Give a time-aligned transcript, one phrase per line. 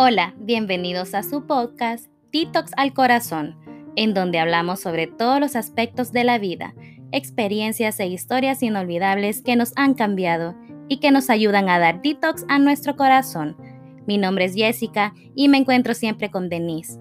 [0.00, 3.56] Hola, bienvenidos a su podcast Detox al Corazón,
[3.96, 6.72] en donde hablamos sobre todos los aspectos de la vida,
[7.10, 10.54] experiencias e historias inolvidables que nos han cambiado
[10.86, 13.56] y que nos ayudan a dar detox a nuestro corazón.
[14.06, 17.00] Mi nombre es Jessica y me encuentro siempre con Denise.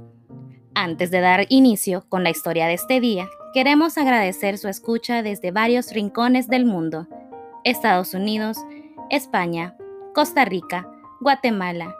[0.73, 5.51] Antes de dar inicio con la historia de este día, queremos agradecer su escucha desde
[5.51, 7.07] varios rincones del mundo,
[7.63, 8.57] Estados Unidos,
[9.11, 9.77] España,
[10.15, 10.89] Costa Rica,
[11.21, 11.93] Guatemala,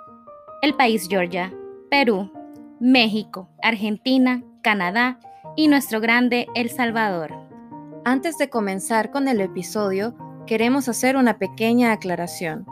[0.61, 1.53] el país Georgia,
[1.89, 2.31] Perú,
[2.79, 5.19] México, Argentina, Canadá
[5.55, 7.33] y nuestro grande El Salvador.
[8.05, 10.15] Antes de comenzar con el episodio,
[10.47, 12.65] queremos hacer una pequeña aclaración.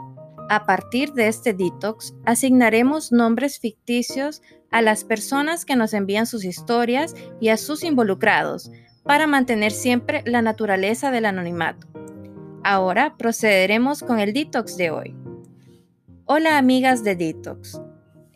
[0.48, 6.44] A partir de este detox, asignaremos nombres ficticios a las personas que nos envían sus
[6.44, 8.70] historias y a sus involucrados,
[9.04, 11.86] para mantener siempre la naturaleza del anonimato.
[12.64, 15.16] Ahora procederemos con el detox de hoy.
[16.28, 17.80] Hola amigas de Detox.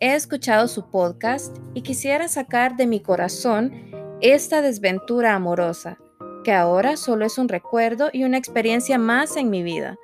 [0.03, 3.71] He escuchado su podcast y quisiera sacar de mi corazón
[4.19, 5.99] esta desventura amorosa,
[6.43, 9.99] que ahora solo es un recuerdo y una experiencia más en mi vida.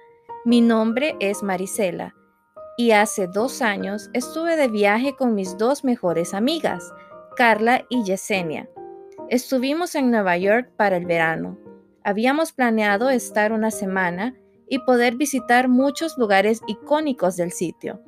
[0.45, 2.13] Mi nombre es Marisela
[2.77, 6.93] y hace dos años estuve de viaje con mis dos mejores amigas,
[7.35, 8.69] Carla y Yesenia.
[9.29, 11.57] Estuvimos en Nueva York para el verano.
[12.03, 14.35] Habíamos planeado estar una semana
[14.69, 18.06] y poder visitar muchos lugares icónicos del sitio.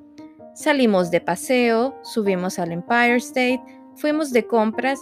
[0.59, 3.61] Salimos de paseo, subimos al Empire State,
[3.95, 4.99] fuimos de compras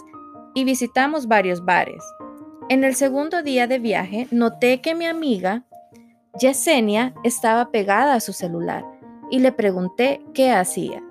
[0.54, 2.00] y visitamos varios bares.
[2.68, 5.64] En el segundo día de viaje noté que mi amiga
[6.38, 8.84] Yesenia estaba pegada a su celular
[9.32, 11.02] y le pregunté qué hacía.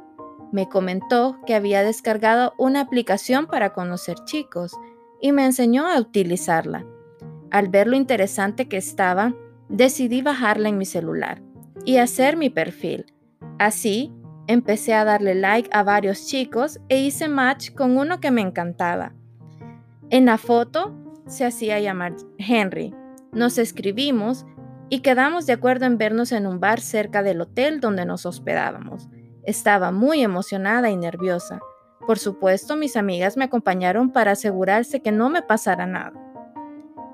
[0.54, 4.72] Me comentó que había descargado una aplicación para conocer chicos
[5.20, 6.86] y me enseñó a utilizarla.
[7.52, 9.36] Al ver lo interesante que estaba,
[9.67, 11.42] decidí bajarla en mi celular
[11.84, 13.08] y hacer mi perfil.
[13.59, 14.14] Así,
[14.48, 19.14] empecé a darle like a varios chicos e hice match con uno que me encantaba.
[20.10, 20.95] En la foto
[21.27, 22.94] se hacía llamar Henry.
[23.32, 24.45] Nos escribimos
[24.89, 29.10] y quedamos de acuerdo en vernos en un bar cerca del hotel donde nos hospedábamos.
[29.44, 31.60] Estaba muy emocionada y nerviosa.
[32.05, 36.14] Por supuesto, mis amigas me acompañaron para asegurarse que no me pasara nada.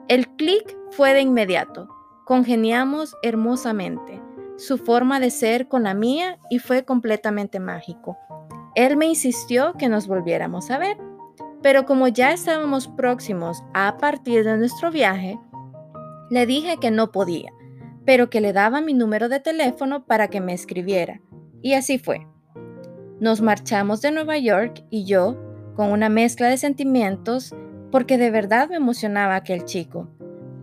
[0.08, 1.88] El clic fue de inmediato.
[2.26, 4.22] Congeniamos hermosamente,
[4.58, 8.18] su forma de ser con la mía y fue completamente mágico.
[8.76, 10.98] Él me insistió que nos volviéramos a ver,
[11.62, 15.40] pero como ya estábamos próximos a partir de nuestro viaje,
[16.30, 17.52] le dije que no podía,
[18.06, 21.22] pero que le daba mi número de teléfono para que me escribiera.
[21.62, 22.28] Y así fue.
[23.20, 25.38] Nos marchamos de Nueva York y yo,
[25.76, 27.56] con una mezcla de sentimientos,
[27.92, 30.10] porque de verdad me emocionaba aquel chico.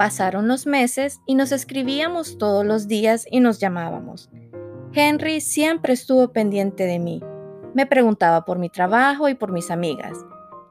[0.00, 4.31] Pasaron los meses y nos escribíamos todos los días y nos llamábamos.
[4.94, 7.22] Henry siempre estuvo pendiente de mí.
[7.75, 10.16] Me preguntaba por mi trabajo y por mis amigas.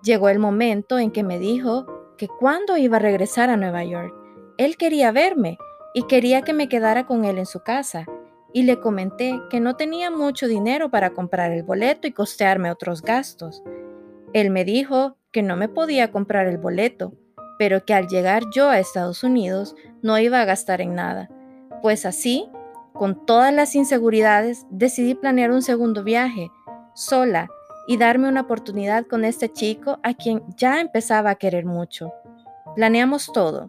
[0.01, 1.85] Llegó el momento en que me dijo
[2.18, 4.16] que cuándo iba a regresar a Nueva York.
[4.57, 5.59] Él quería verme
[5.94, 8.07] y quería que me quedara con él en su casa.
[8.51, 13.03] Y le comenté que no tenía mucho dinero para comprar el boleto y costearme otros
[13.03, 13.62] gastos.
[14.34, 17.13] Él me dijo que no me podía comprar el boleto,
[17.59, 21.30] pero que al llegar yo a Estados Unidos no iba a gastar en nada.
[21.81, 22.50] Pues así,
[22.94, 26.50] con todas las inseguridades, decidí planear un segundo viaje,
[26.96, 27.50] sola,
[27.86, 32.14] y darme una oportunidad con este chico a quien ya empezaba a querer mucho.
[32.75, 33.68] Planeamos todo,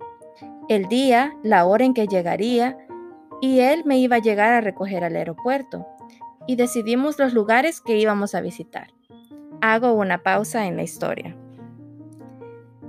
[0.68, 2.78] el día, la hora en que llegaría,
[3.40, 5.86] y él me iba a llegar a recoger al aeropuerto,
[6.46, 8.88] y decidimos los lugares que íbamos a visitar.
[9.60, 11.36] Hago una pausa en la historia.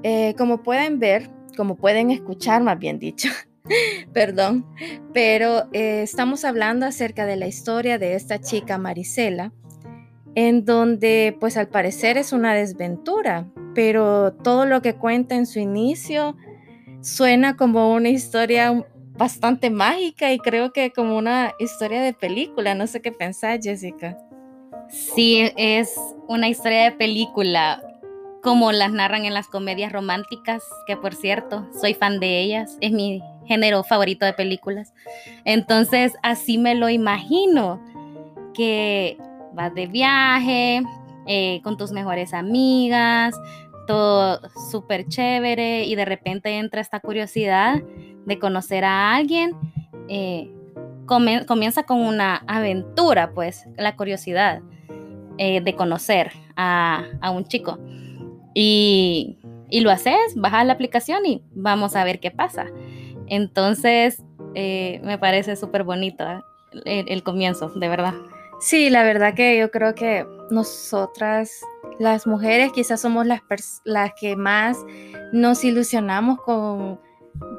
[0.03, 3.29] Eh, como pueden ver, como pueden escuchar, más bien dicho,
[4.13, 4.65] perdón,
[5.13, 9.51] pero eh, estamos hablando acerca de la historia de esta chica Marisela,
[10.35, 15.59] en donde pues al parecer es una desventura, pero todo lo que cuenta en su
[15.59, 16.35] inicio
[17.01, 18.85] suena como una historia
[19.17, 22.73] bastante mágica y creo que como una historia de película.
[22.75, 24.17] No sé qué pensás, Jessica.
[24.89, 25.95] Sí, es
[26.27, 27.81] una historia de película
[28.41, 32.91] como las narran en las comedias románticas, que por cierto, soy fan de ellas, es
[32.91, 34.93] mi género favorito de películas.
[35.45, 37.81] Entonces, así me lo imagino,
[38.53, 39.17] que
[39.53, 40.83] vas de viaje
[41.27, 43.39] eh, con tus mejores amigas,
[43.87, 47.81] todo súper chévere y de repente entra esta curiosidad
[48.25, 49.55] de conocer a alguien.
[50.07, 50.51] Eh,
[51.05, 54.61] comienza con una aventura, pues, la curiosidad
[55.37, 57.77] eh, de conocer a, a un chico.
[58.53, 59.37] Y,
[59.71, 62.67] lo haces, bajas la aplicación y vamos a ver qué pasa.
[63.27, 64.21] Entonces,
[64.55, 67.05] eh, me parece súper bonito ¿eh?
[67.07, 68.13] el, comienzo, de verdad.
[68.59, 71.61] Sí, la verdad que yo creo que nosotras,
[71.99, 73.41] las mujeres, quizás somos las,
[73.85, 74.77] las que más
[75.31, 76.99] nos ilusionamos con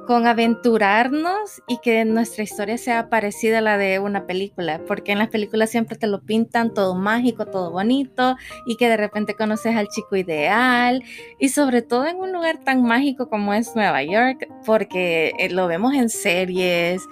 [0.06, 5.18] con aventurarnos y que nuestra historia sea parecida a la de una película, porque en
[5.18, 8.36] las películas siempre te lo pintan todo mágico, todo bonito
[8.66, 11.02] y que de repente conoces al chico ideal
[11.38, 15.68] y sobre todo en un lugar tan mágico como es Nueva York, porque eh, lo
[15.68, 17.02] vemos en series,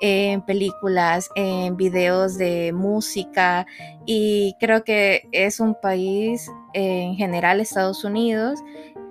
[0.00, 3.66] en películas, en videos de música
[4.06, 8.60] y creo que es un país en general Estados Unidos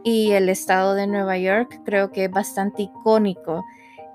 [0.03, 3.63] y el estado de Nueva York creo que es bastante icónico.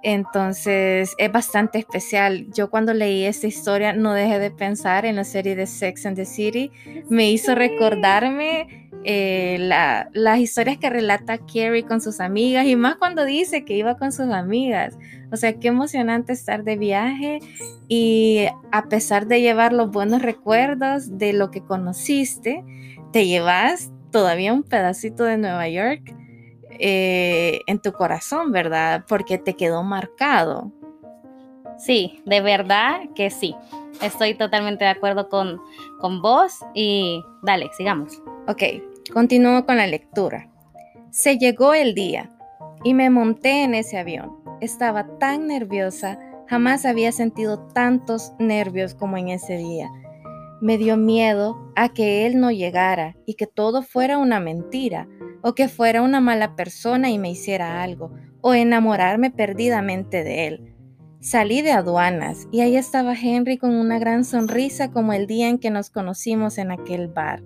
[0.02, 2.46] Entonces es bastante especial.
[2.52, 6.16] Yo cuando leí esta historia no dejé de pensar en la serie de Sex and
[6.16, 6.70] the City.
[7.08, 13.24] Me hizo recordarme eh, las historias que relata Carrie con sus amigas y más cuando
[13.24, 14.98] dice que iba con sus amigas.
[15.32, 17.40] O sea, qué emocionante estar de viaje
[17.88, 22.62] y a pesar de llevar los buenos recuerdos de lo que conociste,
[23.10, 26.14] te llevas todavía un pedacito de Nueva York
[26.78, 29.04] eh, en tu corazón, ¿verdad?
[29.08, 30.70] Porque te quedó marcado.
[31.78, 33.56] Sí, de verdad que sí.
[34.00, 35.60] Estoy totalmente de acuerdo con,
[35.98, 38.22] con vos y dale, sigamos.
[38.46, 38.62] Ok,
[39.12, 40.48] continúo con la lectura.
[41.10, 42.30] Se llegó el día
[42.84, 44.30] y me monté en ese avión.
[44.60, 49.90] Estaba tan nerviosa, jamás había sentido tantos nervios como en ese día.
[50.60, 55.08] Me dio miedo a que él no llegara y que todo fuera una mentira,
[55.42, 60.74] o que fuera una mala persona y me hiciera algo, o enamorarme perdidamente de él.
[61.20, 65.58] Salí de aduanas y ahí estaba Henry con una gran sonrisa como el día en
[65.58, 67.42] que nos conocimos en aquel bar.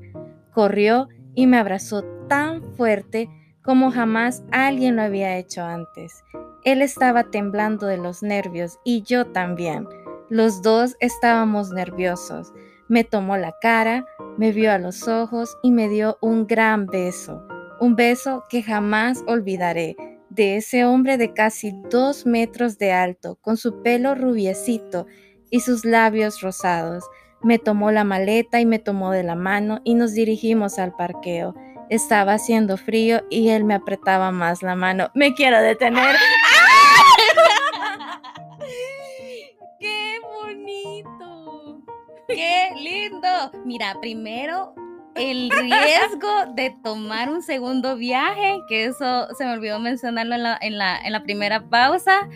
[0.53, 3.29] Corrió y me abrazó tan fuerte
[3.63, 6.25] como jamás alguien lo había hecho antes.
[6.65, 9.87] Él estaba temblando de los nervios y yo también.
[10.29, 12.53] Los dos estábamos nerviosos.
[12.89, 14.07] Me tomó la cara,
[14.39, 17.47] me vio a los ojos y me dio un gran beso,
[17.81, 19.95] un beso que jamás olvidaré,
[20.31, 25.07] de ese hombre de casi dos metros de alto, con su pelo rubiecito
[25.51, 27.05] y sus labios rosados.
[27.43, 31.55] Me tomó la maleta y me tomó de la mano y nos dirigimos al parqueo.
[31.91, 35.11] Estaba haciendo frío y él me apretaba más la mano.
[35.15, 36.17] Me quiero detener.
[42.29, 43.29] ¡Qué lindo!
[43.65, 44.75] Mira, primero
[45.15, 50.59] el riesgo de tomar un segundo viaje, que eso se me olvidó mencionarlo en la,
[50.61, 52.29] en la, en la primera pausa,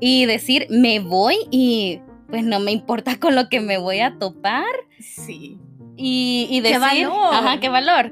[0.00, 4.18] y decir, me voy y pues no me importa con lo que me voy a
[4.18, 4.64] topar.
[4.98, 5.58] Sí.
[5.96, 7.34] Y, y decir, ¿Qué valor?
[7.34, 8.10] Ajá, qué valor.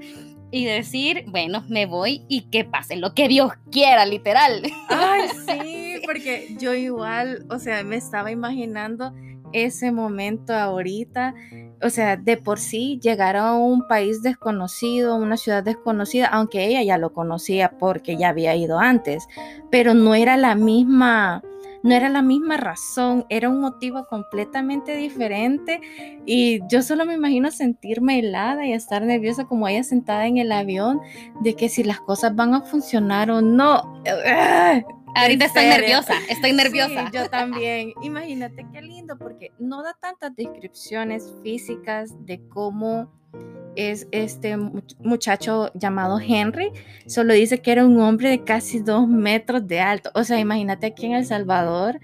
[0.51, 4.63] Y decir, bueno, me voy y que pase lo que Dios quiera, literal.
[4.89, 9.13] Ay, sí, porque yo igual, o sea, me estaba imaginando
[9.53, 11.35] ese momento ahorita.
[11.83, 16.83] O sea, de por sí llegar a un país desconocido, una ciudad desconocida, aunque ella
[16.83, 19.27] ya lo conocía porque ya había ido antes,
[19.71, 21.43] pero no era la misma,
[21.83, 25.81] no era la misma razón, era un motivo completamente diferente
[26.25, 30.53] y yo solo me imagino sentirme helada y estar nerviosa como ella sentada en el
[30.53, 31.01] avión
[31.41, 34.03] de que si las cosas van a funcionar o no.
[35.15, 37.07] Ahorita estoy nerviosa, estoy nerviosa.
[37.07, 37.93] Sí, yo también.
[38.03, 43.11] Imagínate qué lindo, porque no da tantas descripciones físicas de cómo
[43.77, 46.73] es este muchacho llamado Henry.
[47.07, 50.11] Solo dice que era un hombre de casi dos metros de alto.
[50.15, 51.99] O sea, imagínate aquí en El Salvador,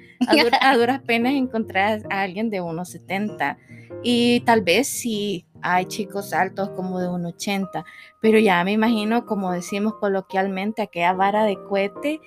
[0.61, 3.57] a, duras penas encontrar a alguien de 1,70.
[4.03, 7.85] Y tal vez sí hay chicos altos como de 1,80.
[8.21, 12.21] Pero ya me imagino, como decimos coloquialmente, aquella vara de cohete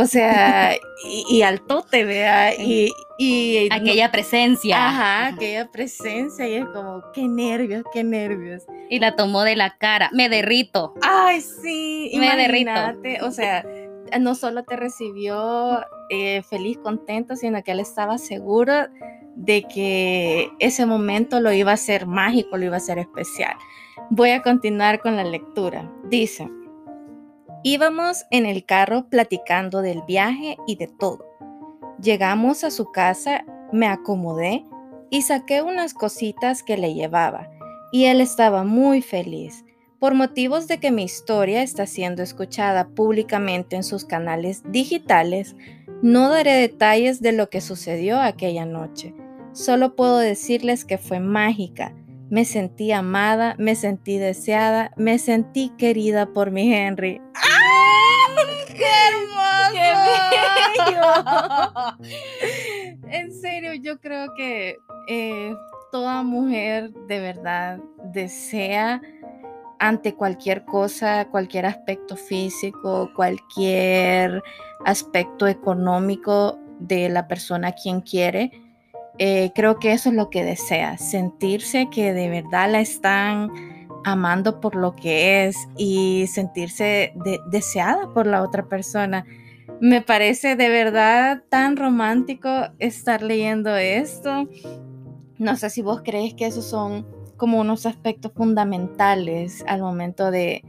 [0.00, 4.88] o sea, y, al tote, vea, y, y, aquella presencia.
[4.88, 8.64] Ajá, aquella presencia, y es como, qué nervios, qué nervios.
[8.88, 10.94] Y la tomó de la cara, me derrito.
[11.02, 12.70] Ay, sí, me derrito.
[13.22, 13.64] O sea,
[14.18, 18.88] no solo te recibió eh, feliz, contento, sino que él estaba seguro
[19.36, 23.56] de que ese momento lo iba a ser mágico, lo iba a ser especial.
[24.10, 25.90] Voy a continuar con la lectura.
[26.08, 26.48] Dice.
[27.62, 31.26] Íbamos en el carro platicando del viaje y de todo.
[32.00, 34.64] Llegamos a su casa, me acomodé
[35.10, 37.50] y saqué unas cositas que le llevaba,
[37.92, 39.66] y él estaba muy feliz.
[39.98, 45.54] Por motivos de que mi historia está siendo escuchada públicamente en sus canales digitales,
[46.00, 49.14] no daré detalles de lo que sucedió aquella noche.
[49.52, 51.94] Solo puedo decirles que fue mágica.
[52.30, 57.20] Me sentí amada, me sentí deseada, me sentí querida por mi Henry.
[58.80, 59.60] ¡Qué hermoso!
[63.10, 65.54] en serio, yo creo que eh,
[65.92, 69.02] toda mujer de verdad desea
[69.78, 74.42] ante cualquier cosa, cualquier aspecto físico, cualquier
[74.84, 78.50] aspecto económico de la persona a quien quiere,
[79.18, 83.50] eh, creo que eso es lo que desea, sentirse que de verdad la están
[84.04, 87.12] amando por lo que es y sentirse
[87.50, 89.24] deseada por la otra persona.
[89.80, 94.46] Me parece de verdad tan romántico estar leyendo esto.
[95.38, 97.06] No sé si vos crees que esos son
[97.40, 100.62] como unos aspectos fundamentales al momento de,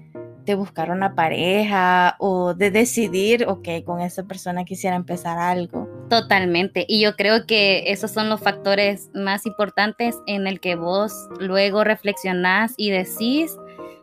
[0.57, 5.87] buscar una pareja o de decidir, ok, con esa persona quisiera empezar algo.
[6.11, 6.83] Totalmente.
[6.89, 11.85] Y yo creo que esos son los factores más importantes en el que vos luego
[11.85, 13.55] reflexionás y decís,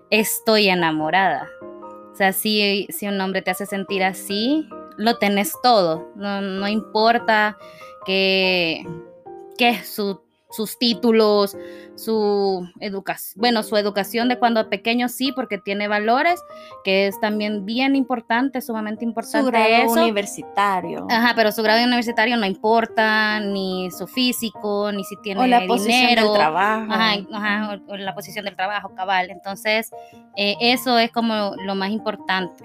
[0.08, 1.46] estoy enamorada.
[2.10, 6.10] O sea, si, si un hombre te hace sentir así, lo tenés todo.
[6.16, 7.58] No, no importa
[8.06, 8.86] que,
[9.58, 11.56] que su sus títulos,
[11.94, 16.42] su educación, bueno, su educación de cuando pequeño sí, porque tiene valores,
[16.84, 19.40] que es también bien importante, sumamente importante.
[19.40, 21.06] Su grado universitario.
[21.10, 25.60] Ajá, pero su grado universitario no importa, ni su físico, ni si tiene o la
[25.60, 25.74] dinero.
[25.74, 26.92] posición del trabajo.
[26.92, 29.30] Ajá, ajá, o, la posición del trabajo, cabal.
[29.30, 29.90] Entonces,
[30.36, 32.64] eh, eso es como lo más importante.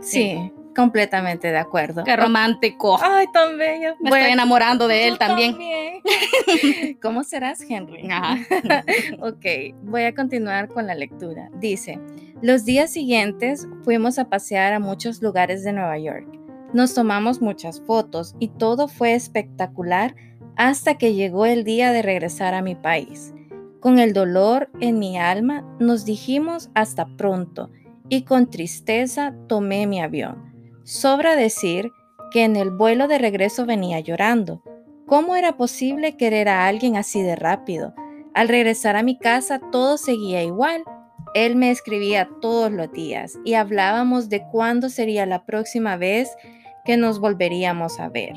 [0.00, 0.52] sí.
[0.80, 2.04] Completamente de acuerdo.
[2.04, 2.98] Qué romántico.
[3.02, 3.96] Ay, tan bello.
[4.00, 5.58] Me estoy enamorando de él también.
[7.02, 8.08] ¿Cómo serás, Henry?
[9.20, 11.50] ok, voy a continuar con la lectura.
[11.60, 12.00] Dice,
[12.40, 16.26] los días siguientes fuimos a pasear a muchos lugares de Nueva York.
[16.72, 20.14] Nos tomamos muchas fotos y todo fue espectacular
[20.56, 23.34] hasta que llegó el día de regresar a mi país.
[23.80, 27.70] Con el dolor en mi alma nos dijimos hasta pronto
[28.08, 30.49] y con tristeza tomé mi avión.
[30.90, 31.92] Sobra decir
[32.32, 34.60] que en el vuelo de regreso venía llorando.
[35.06, 37.94] ¿Cómo era posible querer a alguien así de rápido?
[38.34, 40.82] Al regresar a mi casa todo seguía igual.
[41.32, 46.28] Él me escribía todos los días y hablábamos de cuándo sería la próxima vez
[46.84, 48.32] que nos volveríamos a ver.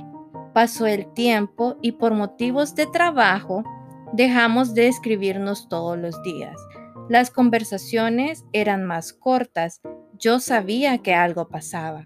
[0.54, 3.64] Pasó el tiempo y por motivos de trabajo
[4.12, 6.56] dejamos de escribirnos todos los días.
[7.10, 9.82] Las conversaciones eran más cortas.
[10.20, 12.06] Yo sabía que algo pasaba.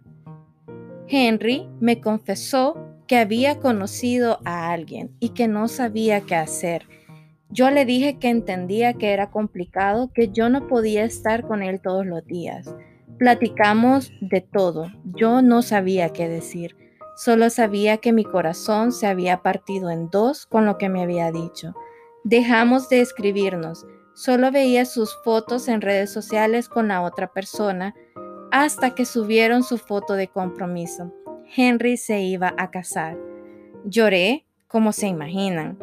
[1.09, 2.75] Henry me confesó
[3.07, 6.87] que había conocido a alguien y que no sabía qué hacer.
[7.49, 11.79] Yo le dije que entendía que era complicado, que yo no podía estar con él
[11.79, 12.75] todos los días.
[13.17, 14.87] Platicamos de todo.
[15.15, 16.75] Yo no sabía qué decir.
[17.15, 21.31] Solo sabía que mi corazón se había partido en dos con lo que me había
[21.31, 21.73] dicho.
[22.25, 23.87] Dejamos de escribirnos.
[24.13, 27.95] Solo veía sus fotos en redes sociales con la otra persona
[28.51, 31.13] hasta que subieron su foto de compromiso.
[31.55, 33.17] Henry se iba a casar.
[33.85, 35.77] Lloré, como se imaginan.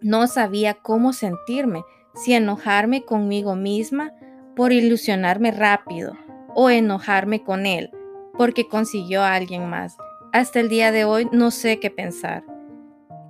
[0.00, 1.82] No sabía cómo sentirme,
[2.14, 4.12] si enojarme conmigo misma
[4.54, 6.12] por ilusionarme rápido
[6.54, 7.90] o enojarme con él
[8.36, 9.96] porque consiguió a alguien más.
[10.32, 12.44] Hasta el día de hoy no sé qué pensar.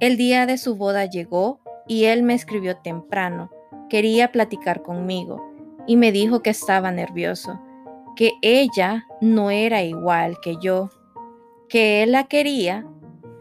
[0.00, 3.50] El día de su boda llegó y él me escribió temprano.
[3.88, 5.42] Quería platicar conmigo
[5.86, 7.60] y me dijo que estaba nervioso
[8.16, 10.90] que ella no era igual que yo,
[11.68, 12.86] que él la quería,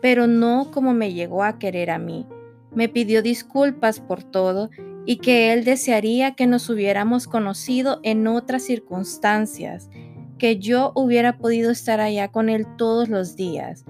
[0.01, 2.25] pero no como me llegó a querer a mí.
[2.73, 4.69] Me pidió disculpas por todo
[5.05, 9.89] y que él desearía que nos hubiéramos conocido en otras circunstancias,
[10.37, 13.85] que yo hubiera podido estar allá con él todos los días.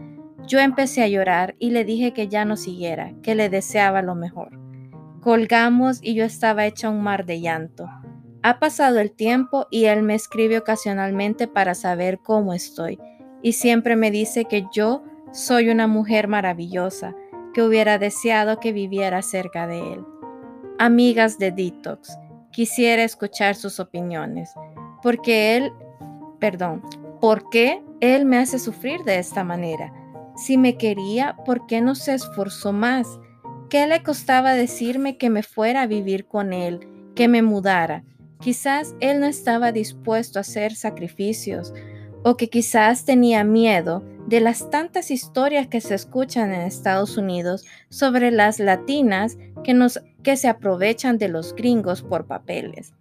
[0.47, 4.15] Yo empecé a llorar y le dije que ya no siguiera, que le deseaba lo
[4.15, 4.59] mejor.
[5.21, 7.87] Colgamos y yo estaba hecha un mar de llanto.
[8.43, 12.99] Ha pasado el tiempo y él me escribe ocasionalmente para saber cómo estoy
[13.41, 17.15] y siempre me dice que yo soy una mujer maravillosa,
[17.53, 20.05] que hubiera deseado que viviera cerca de él.
[20.79, 22.17] Amigas de Detox,
[22.51, 24.53] quisiera escuchar sus opiniones,
[25.01, 25.73] porque él,
[26.39, 26.81] perdón,
[27.19, 29.93] ¿por qué él me hace sufrir de esta manera?
[30.35, 33.07] Si me quería, ¿por qué no se esforzó más?
[33.69, 38.03] ¿Qué le costaba decirme que me fuera a vivir con él, que me mudara?
[38.41, 41.73] Quizás él no estaba dispuesto a hacer sacrificios
[42.23, 47.65] o que quizás tenía miedo de las tantas historias que se escuchan en Estados Unidos
[47.89, 52.93] sobre las latinas que, se aprovechan de los gringos por papeles.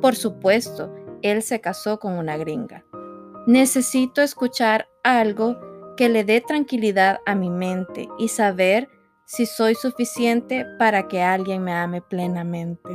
[0.00, 2.84] Por supuesto, él se casó con una gringa.
[3.46, 5.58] Necesito escuchar algo
[5.96, 8.88] que le dé tranquilidad a mi mente y saber
[9.24, 12.90] si soy suficiente para que alguien me ame plenamente.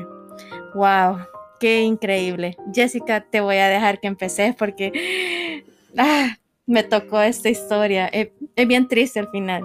[0.73, 1.17] ¡Wow!
[1.61, 2.57] Qué increíble.
[2.73, 5.63] Jessica, te voy a dejar que empeces porque
[5.95, 8.07] ah, me tocó esta historia.
[8.07, 8.29] Es,
[8.67, 9.61] bien triste al final.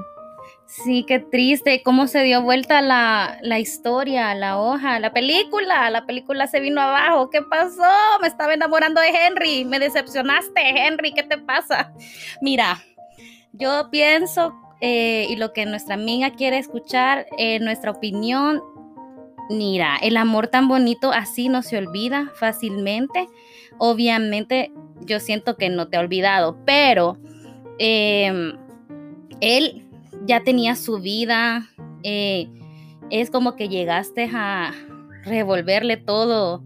[0.66, 6.04] Sí, qué triste, cómo se dio vuelta la, la, historia, la hoja, la película, la
[6.04, 7.88] película se vino abajo, ¿qué pasó?
[8.20, 11.94] Me estaba enamorando de Henry, me decepcionaste, Henry, ¿qué te pasa?
[12.42, 12.82] Mira,
[13.52, 18.60] yo pienso, eh, y lo que nuestra amiga quiere escuchar, eh, nuestra opinión,
[19.50, 23.28] mira, el amor tan bonito así no se olvida fácilmente,
[23.78, 24.72] obviamente
[25.02, 27.18] yo siento que no te ha olvidado, pero
[27.78, 28.52] eh,
[29.40, 29.86] él
[30.26, 31.68] ya tenía su vida,
[32.02, 32.48] eh,
[33.10, 34.72] es como que llegaste a
[35.24, 36.62] revolverle todo,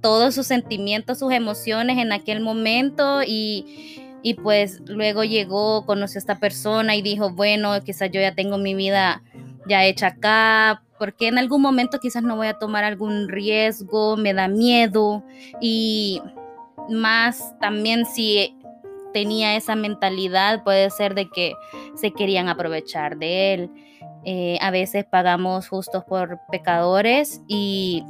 [0.00, 6.20] todos sus sentimientos, sus emociones en aquel momento y, y pues luego llegó, conoció a
[6.20, 9.22] esta persona y dijo, bueno, quizás yo ya tengo mi vida
[9.66, 14.34] ya hecha acá, porque en algún momento quizás no voy a tomar algún riesgo, me
[14.34, 15.24] da miedo
[15.60, 16.20] y
[16.88, 18.56] más también si
[19.12, 21.54] tenía esa mentalidad, puede ser de que
[21.94, 23.70] se querían aprovechar de él.
[24.24, 28.02] Eh, a veces pagamos justos por pecadores y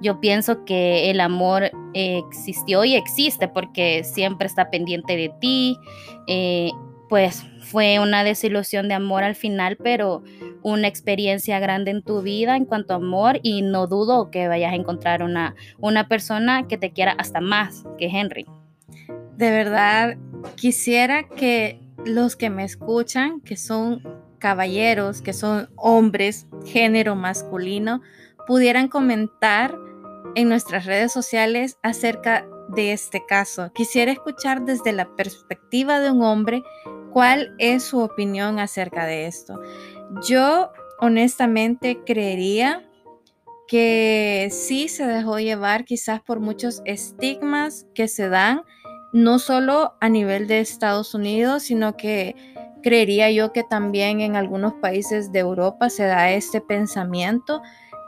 [0.00, 5.78] yo pienso que el amor existió y existe porque siempre está pendiente de ti.
[6.26, 6.70] Eh,
[7.08, 10.22] pues fue una desilusión de amor al final, pero
[10.66, 14.72] una experiencia grande en tu vida en cuanto a amor y no dudo que vayas
[14.72, 18.46] a encontrar una, una persona que te quiera hasta más que Henry.
[19.36, 20.16] De verdad,
[20.56, 24.02] quisiera que los que me escuchan, que son
[24.40, 28.02] caballeros, que son hombres, género masculino,
[28.48, 29.72] pudieran comentar
[30.34, 32.44] en nuestras redes sociales acerca
[32.74, 33.70] de este caso.
[33.72, 36.64] Quisiera escuchar desde la perspectiva de un hombre
[37.16, 39.58] cuál es su opinión acerca de esto.
[40.22, 42.82] Yo honestamente creería
[43.68, 48.62] que sí se dejó llevar quizás por muchos estigmas que se dan
[49.12, 52.36] no solo a nivel de Estados Unidos, sino que
[52.82, 57.62] creería yo que también en algunos países de Europa se da este pensamiento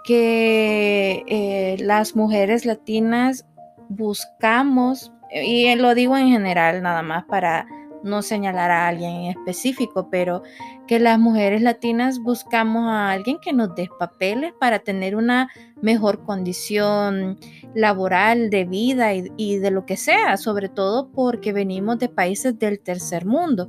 [0.05, 3.47] que eh, las mujeres latinas
[3.89, 7.67] buscamos, y lo digo en general nada más para
[8.03, 10.43] no señalar a alguien en específico, pero
[10.87, 16.25] que las mujeres latinas buscamos a alguien que nos dé papeles para tener una mejor
[16.25, 17.39] condición
[17.75, 22.81] laboral, de vida y, de lo que sea, sobre todo porque venimos de países del
[22.81, 23.69] tercer mundo.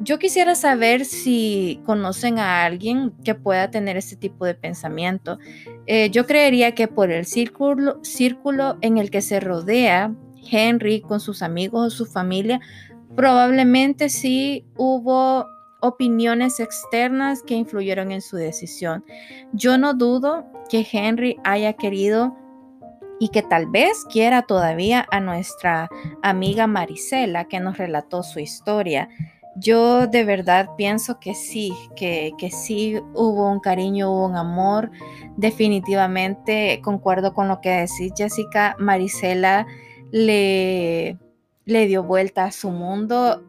[0.00, 5.38] Yo quisiera saber si conocen a alguien que pueda tener este tipo de pensamiento.
[5.86, 10.12] Eh, yo creería que por el círculo, círculo en el que se rodea
[10.50, 12.60] Henry con sus amigos o su familia,
[13.16, 15.46] Probablemente sí hubo
[15.80, 19.04] opiniones externas que influyeron en su decisión.
[19.52, 22.36] Yo no dudo que Henry haya querido
[23.18, 25.88] y que tal vez quiera todavía a nuestra
[26.22, 29.08] amiga Marisela que nos relató su historia.
[29.56, 34.90] Yo de verdad pienso que sí, que, que sí hubo un cariño, hubo un amor.
[35.36, 38.76] Definitivamente concuerdo con lo que decís, Jessica.
[38.78, 39.66] Marisela
[40.10, 41.18] le
[41.64, 43.42] le dio vuelta a su mundo.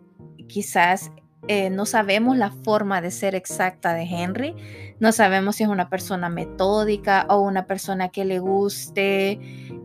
[0.47, 1.11] Quizás
[1.47, 4.55] eh, no sabemos la forma de ser exacta de Henry.
[4.99, 9.39] No sabemos si es una persona metódica o una persona que le guste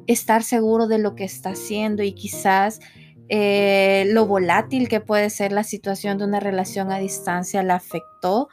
[0.07, 2.81] estar seguro de lo que está haciendo y quizás
[3.29, 8.49] eh, lo volátil que puede ser la situación de una relación a distancia la afectó.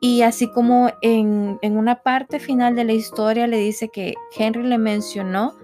[0.00, 4.62] Y así como en, en una parte final de la historia le dice que Henry
[4.62, 5.56] le mencionó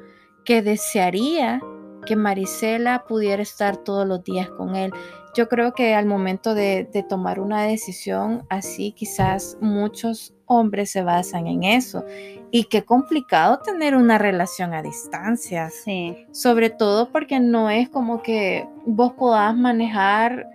[0.45, 1.61] que desearía
[2.07, 4.93] que Marisela pudiera estar todos los días con él.
[5.35, 11.47] Yo creo que al momento de, tomar una decisión así, quizás muchos hombres se basan
[11.47, 12.05] en eso.
[12.51, 15.71] Y qué complicado tener una relación a distancia.
[15.71, 16.27] Sí.
[16.33, 20.47] Sobre todo porque no es como que vos podás manejar,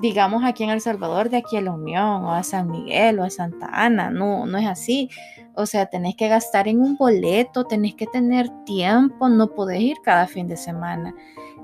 [0.00, 3.24] digamos, aquí en El Salvador, de aquí a la Unión, o a San Miguel, o
[3.24, 4.10] a Santa Ana.
[4.10, 5.10] No, no es así.
[5.58, 9.96] O sea, tenés que gastar en un boleto, tenés que tener tiempo, no podés ir
[10.04, 11.14] cada fin de semana.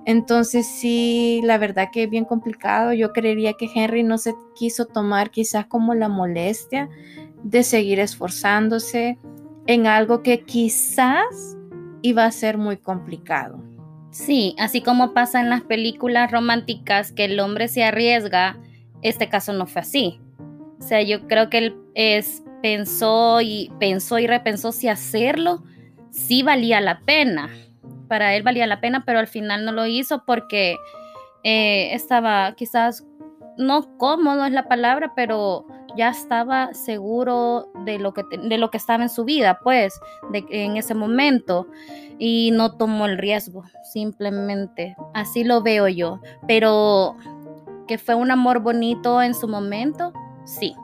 [0.05, 2.93] Entonces sí, la verdad que es bien complicado.
[2.93, 6.89] Yo creería que Henry no se quiso tomar quizás como la molestia
[7.45, 9.17] de seguir esforzándose
[9.69, 11.57] en algo que quizás
[12.03, 13.63] iba a ser muy complicado.
[14.11, 18.59] Sí, así como pasa en las películas románticas que el hombre se arriesga,
[19.03, 20.21] este caso no fue así.
[20.81, 25.63] O sea, yo creo que él es pensó y pensó y repensó si hacerlo
[26.09, 27.51] sí valía la pena.
[28.09, 30.79] Para él valía la pena, pero al final no lo hizo porque
[31.43, 33.05] eh, estaba quizás
[33.59, 38.79] no cómodo es la palabra, pero ya estaba seguro de lo que de lo que
[38.79, 40.01] estaba en su vida, pues,
[40.33, 41.69] en ese momento
[42.19, 44.97] y no tomó el riesgo, simplemente.
[45.13, 47.19] Así lo veo yo, pero
[47.87, 50.15] que fue un amor bonito en su momento,
[50.47, 50.75] sí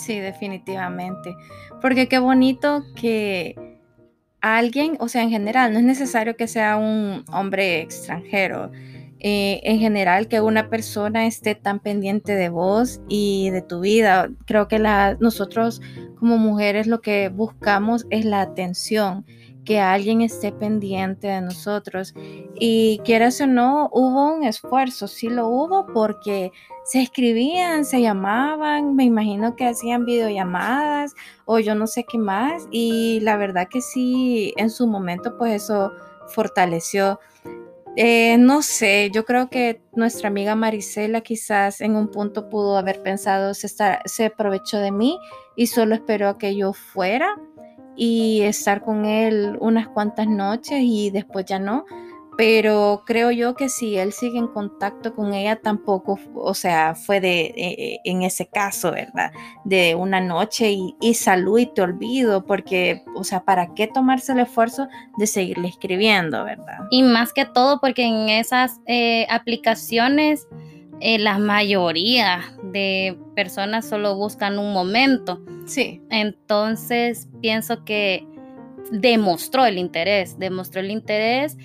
[0.00, 1.36] Sí, definitivamente.
[1.82, 3.54] Porque qué bonito que
[4.40, 8.70] alguien, o sea, en general, no es necesario que sea un hombre extranjero.
[9.22, 14.30] Eh, en general, que una persona esté tan pendiente de vos y de tu vida.
[14.46, 15.82] Creo que la, nosotros
[16.18, 19.26] como mujeres lo que buscamos es la atención
[19.70, 22.12] que alguien esté pendiente de nosotros.
[22.58, 26.50] Y quieras o no, hubo un esfuerzo, sí lo hubo porque
[26.84, 32.66] se escribían, se llamaban, me imagino que hacían videollamadas o yo no sé qué más.
[32.72, 35.92] Y la verdad que sí, en su momento pues eso
[36.26, 37.20] fortaleció.
[37.94, 43.04] Eh, no sé, yo creo que nuestra amiga Marisela quizás en un punto pudo haber
[43.04, 45.16] pensado, se, se aprovechó de mí
[45.54, 47.36] y solo esperó a que yo fuera
[47.96, 51.84] y estar con él unas cuantas noches y después ya no.
[52.36, 57.20] Pero creo yo que si él sigue en contacto con ella tampoco, o sea, fue
[57.20, 59.30] de, eh, eh, en ese caso, ¿verdad?
[59.64, 64.32] De una noche y, y, salud y te olvido, porque, o sea, ¿para qué tomarse
[64.32, 66.78] el esfuerzo de seguirle escribiendo, ¿verdad?
[66.90, 70.46] Y más que todo porque en esas eh, aplicaciones
[71.00, 75.40] eh, la mayoría de personas solo buscan un momento.
[75.64, 76.02] Sí.
[76.10, 78.26] Entonces pienso que
[78.90, 81.56] demostró el interés, demostró el interés,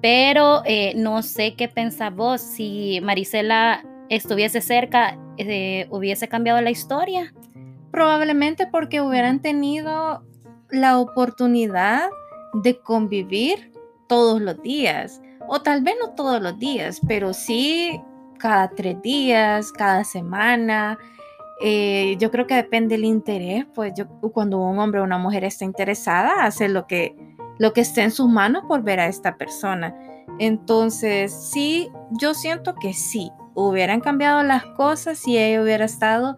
[0.00, 6.70] pero eh, no sé qué pensás vos, si Marisela estuviese cerca, eh, hubiese cambiado la
[6.70, 7.34] historia.
[7.90, 10.24] Probablemente porque hubieran tenido
[10.70, 12.08] la oportunidad
[12.62, 13.72] de convivir
[14.08, 18.00] todos los días, o tal vez no todos los días, pero sí
[18.42, 20.98] cada tres días, cada semana.
[21.60, 25.44] Eh, yo creo que depende del interés, pues yo cuando un hombre o una mujer
[25.44, 27.14] está interesada, hace lo que,
[27.58, 29.94] lo que esté en sus manos por ver a esta persona.
[30.40, 31.88] Entonces, sí,
[32.20, 36.36] yo siento que sí, hubieran cambiado las cosas si ella hubiera estado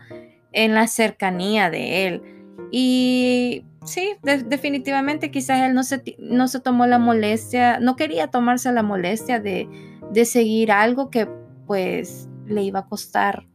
[0.52, 2.22] en la cercanía de él.
[2.70, 8.70] Y sí, definitivamente quizás él no se, no se tomó la molestia, no quería tomarse
[8.72, 9.68] la molestia de,
[10.10, 11.28] de seguir algo que
[11.66, 13.46] pues le iba a costar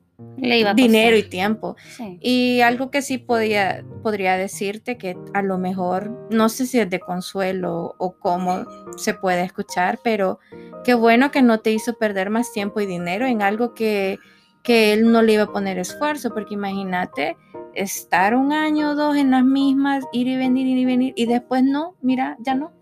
[0.76, 1.76] dinero y tiempo.
[2.20, 6.90] Y algo que sí podía, podría decirte que a lo mejor, no sé si es
[6.90, 8.66] de consuelo o cómo
[8.98, 10.40] se puede escuchar, pero
[10.84, 14.20] qué bueno que no te hizo perder más tiempo y dinero en algo que,
[14.64, 17.38] que él no le iba a poner esfuerzo, porque imagínate
[17.74, 21.26] estar un año o dos en las mismas, ir y venir, ir y venir, y
[21.28, 22.74] después no, mira, ya no.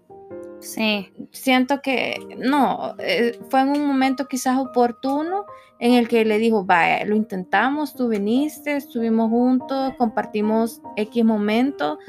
[0.59, 1.11] Sí.
[1.31, 5.45] Siento que no, eh, fue en un momento quizás oportuno
[5.79, 11.99] en el que le dijo, vaya, lo intentamos, tú viniste, estuvimos juntos, compartimos X momento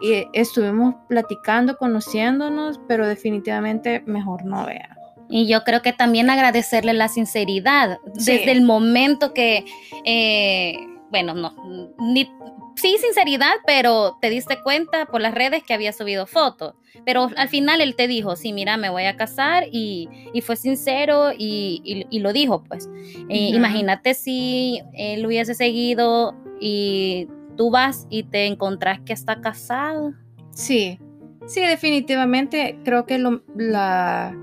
[0.00, 4.96] y estuvimos platicando, conociéndonos, pero definitivamente mejor no vea.
[5.28, 9.64] Y yo creo que también agradecerle la sinceridad desde el momento que,
[10.04, 10.78] eh,
[11.10, 11.54] bueno, no,
[11.98, 12.30] ni,
[12.78, 16.74] sí, sinceridad, pero te diste cuenta por las redes que había subido fotos.
[17.04, 20.08] Pero al final él te dijo, sí, mira, me voy a casar y,
[20.42, 22.88] fue sincero y, lo dijo, pues.
[23.28, 30.14] Eh, imagínate si él hubiese seguido y tú vas y te encontrás que está casado.
[30.52, 30.98] Sí,
[31.46, 34.34] sí, definitivamente creo que la,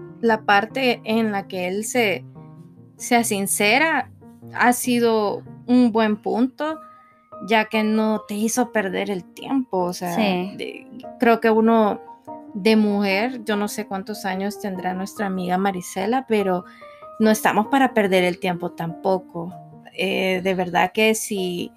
[0.45, 2.23] parte en la que él se
[2.97, 4.09] sea sincera
[4.53, 6.79] ha sido un buen punto
[7.47, 9.79] ya que no te hizo perder el tiempo.
[9.79, 10.17] O sea,
[11.19, 12.01] creo que uno
[12.53, 16.63] de mujer, yo no sé cuántos años tendrá nuestra amiga Marisela, pero
[17.19, 19.53] no estamos para perder el tiempo tampoco.
[19.93, 21.71] Eh, de verdad que si,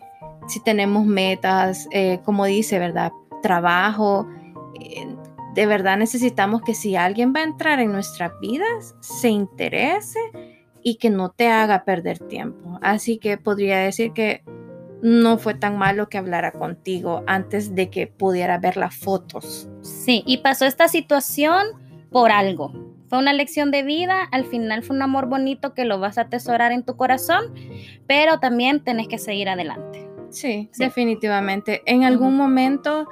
[0.46, 3.12] si tenemos metas, eh, como dice, ¿verdad?
[3.42, 4.28] Trabajo,
[4.80, 5.06] eh,
[5.54, 10.20] de verdad necesitamos que si alguien va a entrar en nuestras vidas, se interese
[10.82, 12.78] y que no te haga perder tiempo.
[12.82, 14.42] Así que podría decir que
[15.02, 19.68] no fue tan malo que hablara contigo antes de que pudiera ver las fotos.
[19.82, 21.66] Sí, y pasó esta situación
[22.10, 22.72] por algo.
[23.08, 26.22] Fue una lección de vida, al final fue un amor bonito que lo vas a
[26.22, 27.54] atesorar en tu corazón,
[28.06, 30.06] pero también tenés que seguir adelante.
[30.30, 31.82] Sí, definitivamente.
[31.86, 33.08] En algún momento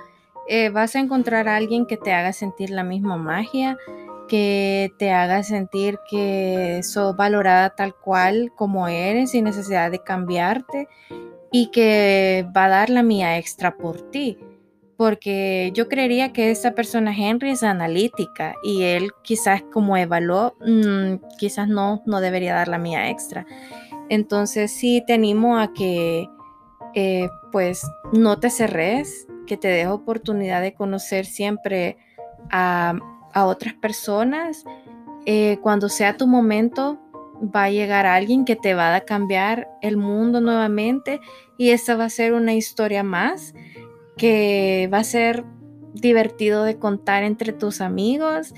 [0.48, 3.78] eh, vas a encontrar a alguien que te haga sentir la misma magia,
[4.28, 10.88] que te haga sentir que sos valorada tal cual como eres sin necesidad de cambiarte
[11.58, 14.36] y que va a dar la mía extra por ti.
[14.98, 21.14] Porque yo creería que esa persona Henry es analítica y él quizás como evaluó, mm,
[21.38, 23.46] quizás no, no debería dar la mía extra.
[24.10, 26.28] Entonces sí te animo a que
[26.94, 31.96] eh, pues no te cerres, que te deje oportunidad de conocer siempre
[32.50, 32.98] a,
[33.34, 34.64] otras personas.
[35.24, 36.98] Eh, cuando sea tu momento,
[37.42, 41.20] va a llegar alguien que te va a cambiar el mundo nuevamente
[41.58, 43.54] y esta va a ser una historia más
[44.16, 45.44] que va a ser
[45.92, 48.54] divertido de contar entre tus amigos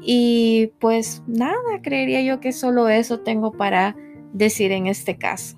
[0.00, 3.96] y pues nada, creería yo que solo eso tengo para
[4.32, 5.56] decir en este caso.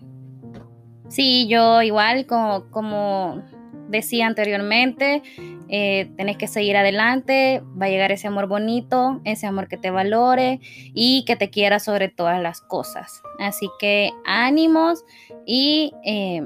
[1.08, 3.42] Sí, yo igual como, como
[3.88, 5.22] decía anteriormente,
[5.68, 9.90] eh, tenés que seguir adelante, va a llegar ese amor bonito, ese amor que te
[9.90, 10.60] valore
[10.94, 13.22] y que te quiera sobre todas las cosas.
[13.38, 15.04] Así que ánimos
[15.44, 16.42] y eh,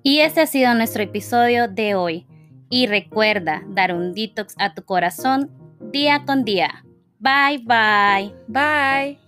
[0.04, 2.26] Y este ha sido nuestro episodio de hoy.
[2.70, 5.52] Y recuerda dar un detox a tu corazón
[5.92, 6.84] día con día.
[7.20, 8.34] Bye bye.
[8.48, 9.27] Bye.